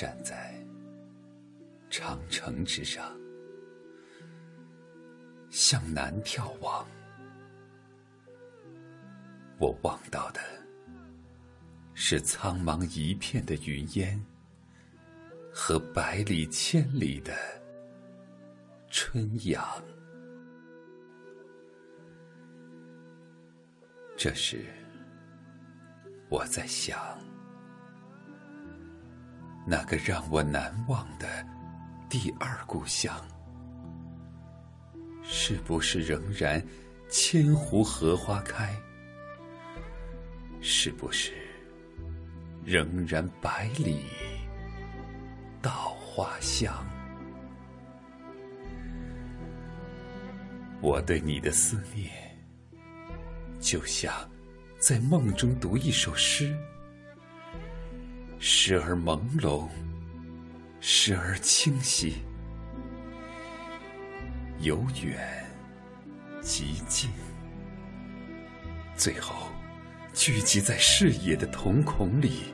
[0.00, 0.54] 站在
[1.90, 3.14] 长城之上，
[5.50, 6.88] 向南眺望，
[9.58, 10.40] 我望到的
[11.92, 14.18] 是苍茫一片的云烟
[15.52, 17.34] 和百里千里的
[18.88, 19.62] 春阳。
[24.16, 24.64] 这时，
[26.30, 26.98] 我在想。
[29.70, 31.46] 那个让我难忘的
[32.08, 33.14] 第二故乡，
[35.22, 36.60] 是不是仍然
[37.08, 38.74] 千湖荷花开？
[40.60, 41.32] 是不是
[42.64, 44.06] 仍然百里
[45.62, 46.74] 稻花香？
[50.80, 52.10] 我对你的思念，
[53.60, 54.12] 就像
[54.80, 56.58] 在梦中读一首诗。
[58.42, 59.68] 时而朦胧，
[60.80, 62.14] 时而清晰，
[64.60, 65.46] 由远
[66.40, 67.10] 及近，
[68.96, 69.46] 最后
[70.14, 72.44] 聚集在视野的瞳孔里。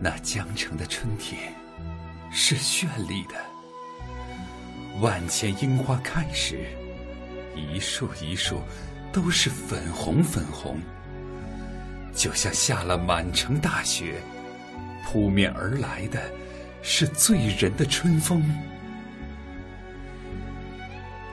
[0.00, 1.52] 那江城的春天
[2.32, 3.34] 是绚丽的，
[5.02, 6.64] 万千樱花开时，
[7.54, 8.62] 一树一树
[9.12, 10.80] 都是粉红粉红。
[12.14, 14.14] 就像下了满城大雪，
[15.04, 16.22] 扑面而来的
[16.82, 18.42] 是醉人的春风。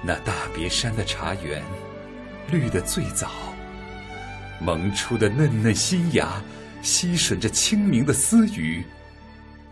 [0.04, 1.64] 那大别山的茶园，
[2.50, 3.30] 绿得最早，
[4.60, 6.42] 萌出的嫩嫩新芽，
[6.82, 8.84] 吸吮着清明的私语，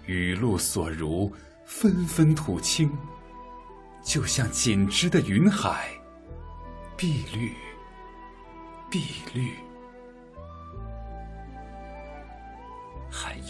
[0.05, 1.33] 雨露所如，
[1.65, 2.95] 纷纷吐青，
[4.03, 5.89] 就像紧织的云海，
[6.95, 7.51] 碧绿，
[8.91, 9.03] 碧
[9.33, 9.51] 绿。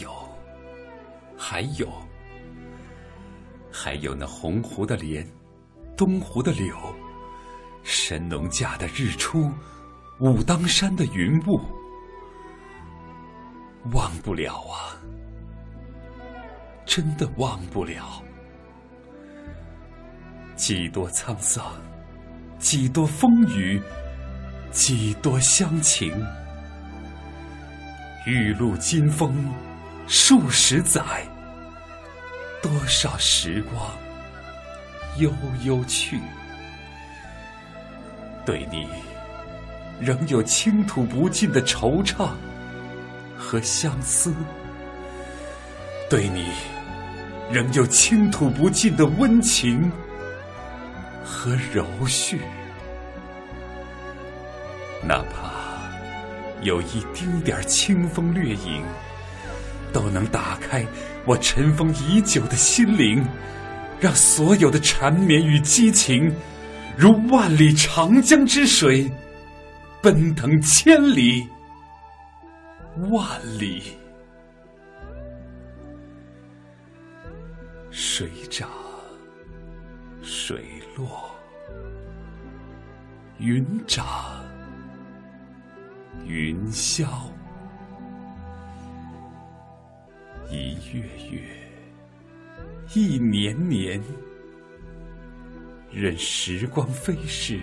[0.00, 0.10] 有，
[1.36, 1.88] 还有，
[3.70, 5.26] 还有那红湖的莲，
[5.96, 6.76] 东湖的柳，
[7.82, 9.50] 神农架的日出，
[10.18, 11.60] 武当山的云雾，
[13.92, 14.96] 忘不了啊！
[16.84, 18.22] 真的忘不了。
[20.56, 21.64] 几多沧桑，
[22.58, 23.80] 几多风雨，
[24.70, 26.12] 几多乡情。
[28.26, 29.34] 玉露金风，
[30.12, 31.00] 数十载，
[32.60, 33.96] 多少时光
[35.18, 35.32] 悠
[35.62, 36.18] 悠去。
[38.44, 38.88] 对你，
[40.00, 42.30] 仍有倾吐不尽的惆怅
[43.38, 44.32] 和相思；
[46.10, 46.48] 对你，
[47.52, 49.92] 仍有倾吐不尽的温情
[51.24, 52.40] 和柔绪，
[55.04, 55.50] 哪怕。
[56.62, 58.84] 有一丁点清风掠影，
[59.92, 60.84] 都能打开
[61.24, 63.24] 我尘封已久的心灵，
[64.00, 66.34] 让所有的缠绵与激情，
[66.96, 69.10] 如万里长江之水，
[70.02, 71.46] 奔腾千里
[73.10, 73.26] 万
[73.58, 73.82] 里。
[77.90, 78.68] 水涨
[80.22, 80.64] 水
[80.96, 81.30] 落，
[83.38, 84.06] 云涨。
[86.26, 87.06] 云霄，
[90.50, 91.40] 一月月，
[92.92, 94.02] 一年年，
[95.92, 97.60] 任时光飞逝，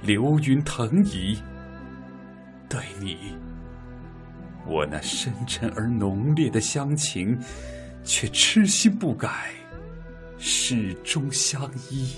[0.00, 1.36] 流云腾移。
[2.68, 3.34] 对你，
[4.64, 7.36] 我那深沉而浓烈的乡情，
[8.04, 9.50] 却痴心不改，
[10.38, 12.14] 始终相依。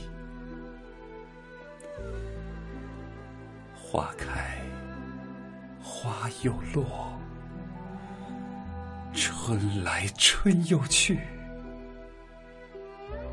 [3.74, 4.58] 花开。
[5.80, 7.18] 花又落，
[9.44, 11.18] 春来春又去，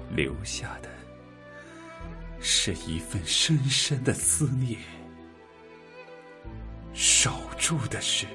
[0.10, 0.90] 留下的
[2.40, 4.80] 是一份深深的思念，
[6.94, 8.26] 守住的是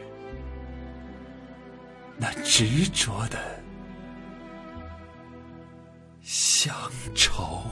[2.17, 3.61] 那执着的
[6.23, 6.73] 乡
[7.13, 7.65] 愁。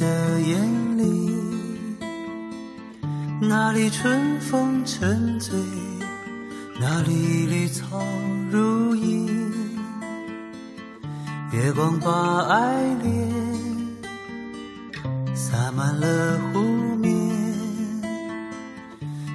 [0.00, 1.30] 的眼里，
[3.38, 5.54] 那里春风沉醉，
[6.80, 8.00] 那里绿草
[8.50, 9.28] 如茵，
[11.52, 13.30] 月光把爱恋
[15.34, 16.60] 洒满了湖
[16.96, 17.12] 面，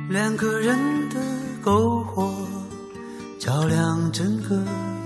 [0.10, 0.76] 两个人
[1.10, 1.20] 的
[1.64, 2.34] 篝火
[3.38, 4.56] 照亮整个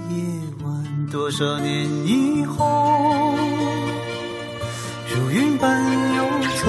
[0.09, 0.23] 夜
[0.63, 1.09] 晚。
[1.11, 3.28] 多少年以后，
[5.59, 5.83] 般
[6.15, 6.23] 游
[6.63, 6.65] 走，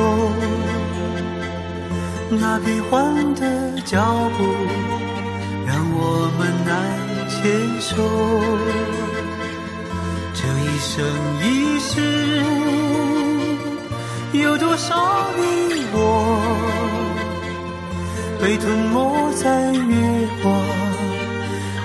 [2.31, 3.41] 那变幻的
[3.85, 4.03] 脚
[4.37, 4.39] 步
[5.67, 6.69] 让我们难
[7.29, 7.39] 牵
[7.81, 7.93] 手。
[10.35, 10.91] 这一生
[11.43, 11.45] 一
[11.79, 11.93] 世，
[14.33, 15.41] 有多少你
[15.93, 15.97] 我
[18.41, 20.47] 被吞没在月光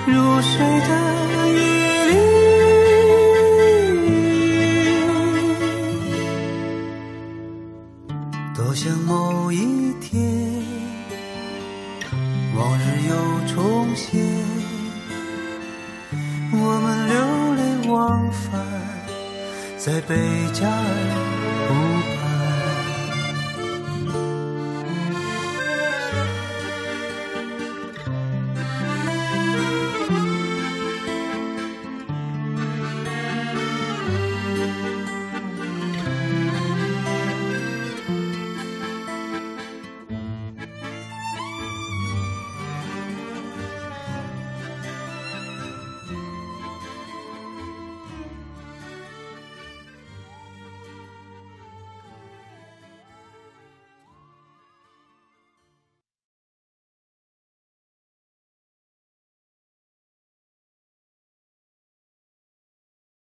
[0.06, 0.54] 如水
[0.88, 1.25] 的
[8.76, 10.22] 像某一天，
[12.54, 13.14] 往日又
[13.54, 14.22] 重现，
[16.52, 17.16] 我们流
[17.54, 18.60] 连忘返
[19.78, 20.14] 在贝
[20.52, 20.76] 加尔
[21.70, 21.95] 湖。